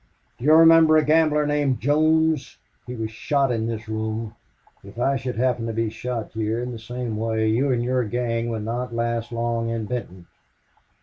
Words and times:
"Do 0.39 0.45
you 0.45 0.53
remember 0.55 0.97
a 0.97 1.05
gambler 1.05 1.45
named 1.45 1.79
Jones?... 1.79 2.57
He 2.87 2.95
was 2.95 3.11
shot 3.11 3.51
in 3.51 3.67
this 3.67 3.87
room... 3.87 4.33
If 4.83 4.97
I 4.97 5.15
should 5.15 5.35
happen 5.35 5.67
to 5.67 5.73
be 5.73 5.91
shot 5.91 6.31
here 6.31 6.59
in 6.59 6.71
the 6.71 6.79
same 6.79 7.17
way 7.17 7.47
you 7.49 7.71
and 7.71 7.83
your 7.83 8.03
gang 8.05 8.49
would 8.49 8.63
not 8.65 8.95
last 8.95 9.31
long 9.31 9.69
in 9.69 9.85
Benton!" 9.85 10.25